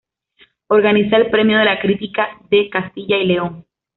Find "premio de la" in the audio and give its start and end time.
1.29-1.79